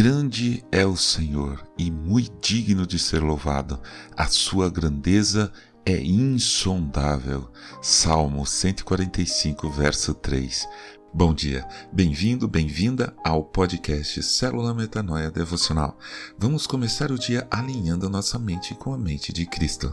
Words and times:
Grande 0.00 0.64
é 0.70 0.86
o 0.86 0.94
Senhor 0.94 1.60
e 1.76 1.90
muito 1.90 2.40
digno 2.40 2.86
de 2.86 3.00
ser 3.00 3.20
louvado, 3.20 3.80
a 4.16 4.28
sua 4.28 4.70
grandeza 4.70 5.52
é 5.84 6.00
insondável. 6.00 7.50
Salmo 7.82 8.46
145, 8.46 9.68
verso 9.68 10.14
3. 10.14 10.68
Bom 11.12 11.34
dia, 11.34 11.66
bem-vindo, 11.92 12.46
bem-vinda 12.46 13.12
ao 13.24 13.42
podcast 13.42 14.22
Célula 14.22 14.72
Metanoia 14.72 15.32
Devocional. 15.32 15.98
Vamos 16.38 16.64
começar 16.64 17.10
o 17.10 17.18
dia 17.18 17.44
alinhando 17.50 18.08
nossa 18.08 18.38
mente 18.38 18.76
com 18.76 18.94
a 18.94 18.96
mente 18.96 19.32
de 19.32 19.46
Cristo. 19.46 19.92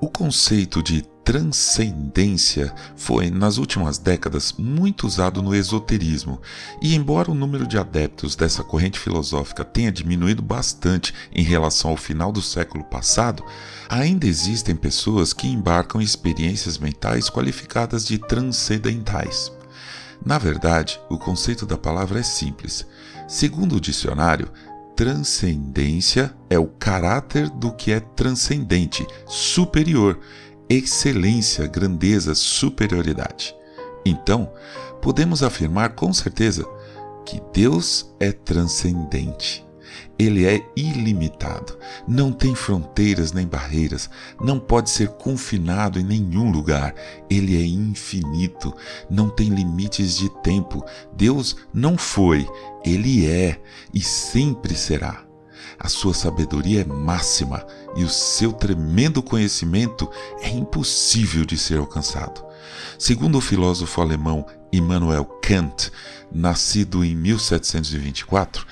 O 0.00 0.08
conceito 0.08 0.82
de 0.82 1.02
transcendência 1.30 2.74
foi, 2.96 3.30
nas 3.30 3.56
últimas 3.56 3.98
décadas, 3.98 4.52
muito 4.58 5.06
usado 5.06 5.40
no 5.40 5.54
esoterismo, 5.54 6.42
e 6.82 6.96
embora 6.96 7.30
o 7.30 7.36
número 7.36 7.68
de 7.68 7.78
adeptos 7.78 8.34
dessa 8.34 8.64
corrente 8.64 8.98
filosófica 8.98 9.64
tenha 9.64 9.92
diminuído 9.92 10.42
bastante 10.42 11.14
em 11.32 11.44
relação 11.44 11.92
ao 11.92 11.96
final 11.96 12.32
do 12.32 12.42
século 12.42 12.82
passado, 12.82 13.44
ainda 13.88 14.26
existem 14.26 14.74
pessoas 14.74 15.32
que 15.32 15.46
embarcam 15.46 16.00
em 16.00 16.04
experiências 16.04 16.78
mentais 16.78 17.30
qualificadas 17.30 18.04
de 18.04 18.18
transcendentais. 18.18 19.52
Na 20.26 20.36
verdade, 20.36 21.00
o 21.08 21.16
conceito 21.16 21.64
da 21.64 21.78
palavra 21.78 22.18
é 22.18 22.24
simples. 22.24 22.84
Segundo 23.28 23.76
o 23.76 23.80
dicionário, 23.80 24.50
transcendência 24.96 26.34
é 26.50 26.58
o 26.58 26.66
caráter 26.66 27.48
do 27.48 27.72
que 27.72 27.92
é 27.92 28.00
transcendente, 28.00 29.06
superior 29.28 30.18
excelência, 30.70 31.66
grandeza, 31.66 32.32
superioridade. 32.34 33.54
Então, 34.06 34.52
podemos 35.02 35.42
afirmar 35.42 35.96
com 35.96 36.12
certeza 36.12 36.64
que 37.26 37.42
Deus 37.52 38.14
é 38.20 38.30
transcendente. 38.30 39.66
Ele 40.16 40.46
é 40.46 40.62
ilimitado, 40.76 41.76
não 42.06 42.30
tem 42.30 42.54
fronteiras 42.54 43.32
nem 43.32 43.46
barreiras, 43.46 44.08
não 44.40 44.60
pode 44.60 44.90
ser 44.90 45.08
confinado 45.08 45.98
em 45.98 46.04
nenhum 46.04 46.50
lugar. 46.50 46.94
Ele 47.28 47.56
é 47.56 47.66
infinito, 47.66 48.72
não 49.10 49.28
tem 49.28 49.48
limites 49.48 50.16
de 50.16 50.28
tempo. 50.42 50.84
Deus 51.16 51.56
não 51.72 51.98
foi, 51.98 52.46
ele 52.84 53.26
é 53.26 53.60
e 53.92 54.00
sempre 54.00 54.74
será. 54.74 55.29
A 55.78 55.88
sua 55.88 56.14
sabedoria 56.14 56.82
é 56.82 56.84
máxima 56.84 57.66
e 57.96 58.04
o 58.04 58.08
seu 58.08 58.52
tremendo 58.52 59.22
conhecimento 59.22 60.10
é 60.40 60.48
impossível 60.48 61.44
de 61.44 61.56
ser 61.56 61.78
alcançado. 61.78 62.44
Segundo 62.98 63.38
o 63.38 63.40
filósofo 63.40 64.00
alemão 64.00 64.46
Immanuel 64.72 65.24
Kant, 65.42 65.90
nascido 66.32 67.04
em 67.04 67.16
1724, 67.16 68.66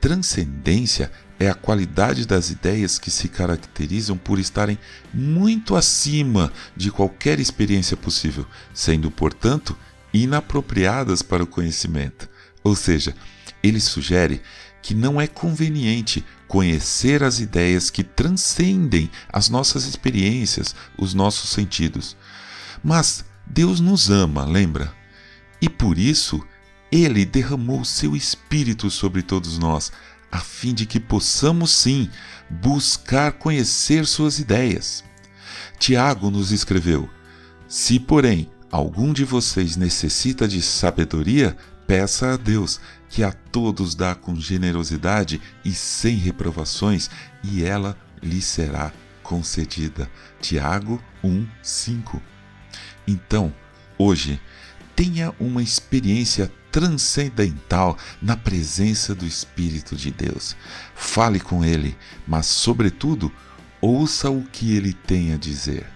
transcendência 0.00 1.10
é 1.38 1.48
a 1.48 1.54
qualidade 1.54 2.26
das 2.26 2.50
ideias 2.50 2.98
que 2.98 3.10
se 3.10 3.28
caracterizam 3.28 4.16
por 4.16 4.38
estarem 4.38 4.78
muito 5.12 5.76
acima 5.76 6.52
de 6.74 6.90
qualquer 6.90 7.38
experiência 7.38 7.96
possível, 7.96 8.46
sendo, 8.72 9.10
portanto, 9.10 9.76
inapropriadas 10.12 11.22
para 11.22 11.42
o 11.42 11.46
conhecimento. 11.46 12.28
Ou 12.64 12.74
seja, 12.74 13.14
ele 13.66 13.80
sugere 13.80 14.40
que 14.82 14.94
não 14.94 15.20
é 15.20 15.26
conveniente 15.26 16.24
conhecer 16.46 17.22
as 17.22 17.40
ideias 17.40 17.90
que 17.90 18.04
transcendem 18.04 19.10
as 19.32 19.48
nossas 19.48 19.84
experiências, 19.84 20.74
os 20.96 21.12
nossos 21.12 21.50
sentidos. 21.50 22.16
Mas 22.84 23.24
Deus 23.46 23.80
nos 23.80 24.10
ama, 24.10 24.44
lembra? 24.44 24.94
E 25.60 25.68
por 25.68 25.98
isso 25.98 26.40
ele 26.90 27.24
derramou 27.24 27.84
seu 27.84 28.14
Espírito 28.14 28.90
sobre 28.90 29.22
todos 29.22 29.58
nós, 29.58 29.90
a 30.30 30.38
fim 30.38 30.72
de 30.72 30.86
que 30.86 31.00
possamos 31.00 31.72
sim 31.72 32.08
buscar 32.48 33.32
conhecer 33.32 34.06
suas 34.06 34.38
ideias. 34.38 35.02
Tiago 35.78 36.30
nos 36.30 36.52
escreveu: 36.52 37.08
Se, 37.68 37.98
porém, 37.98 38.48
algum 38.70 39.12
de 39.12 39.24
vocês 39.24 39.76
necessita 39.76 40.46
de 40.46 40.62
sabedoria, 40.62 41.56
Peça 41.86 42.34
a 42.34 42.36
Deus 42.36 42.80
que 43.08 43.22
a 43.22 43.32
todos 43.32 43.94
dá 43.94 44.14
com 44.14 44.34
generosidade 44.34 45.40
e 45.64 45.72
sem 45.72 46.16
reprovações, 46.16 47.08
e 47.42 47.62
ela 47.62 47.96
lhe 48.22 48.42
será 48.42 48.92
concedida. 49.22 50.10
Tiago 50.40 51.02
1:5. 51.22 52.20
Então, 53.06 53.54
hoje, 53.96 54.40
tenha 54.96 55.32
uma 55.38 55.62
experiência 55.62 56.52
transcendental 56.72 57.96
na 58.20 58.36
presença 58.36 59.14
do 59.14 59.24
Espírito 59.24 59.94
de 59.94 60.10
Deus. 60.10 60.56
Fale 60.94 61.38
com 61.38 61.64
ele, 61.64 61.96
mas 62.26 62.46
sobretudo, 62.46 63.32
ouça 63.80 64.28
o 64.28 64.42
que 64.42 64.76
ele 64.76 64.92
tem 64.92 65.32
a 65.32 65.36
dizer. 65.36 65.86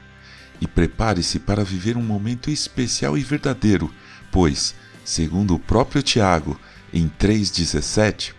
E 0.61 0.67
prepare-se 0.67 1.39
para 1.39 1.65
viver 1.65 1.97
um 1.97 2.03
momento 2.03 2.51
especial 2.51 3.19
e 3.19 3.23
verdadeiro, 3.23 3.93
pois 4.31 4.75
Segundo 5.05 5.55
o 5.55 5.59
próprio 5.59 6.03
Tiago, 6.03 6.59
em 6.93 7.09
3,17, 7.09 8.35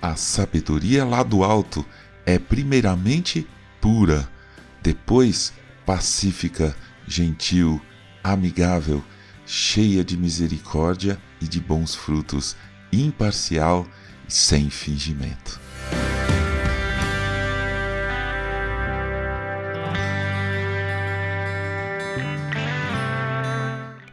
a 0.00 0.16
sabedoria 0.16 1.04
lá 1.04 1.22
do 1.22 1.42
alto 1.42 1.84
é 2.24 2.38
primeiramente 2.38 3.46
pura, 3.80 4.28
depois 4.82 5.52
pacífica, 5.84 6.76
gentil, 7.06 7.80
amigável, 8.22 9.02
cheia 9.46 10.04
de 10.04 10.16
misericórdia 10.16 11.20
e 11.40 11.46
de 11.46 11.60
bons 11.60 11.94
frutos, 11.94 12.56
imparcial 12.92 13.86
e 14.28 14.32
sem 14.32 14.68
fingimento. 14.68 15.65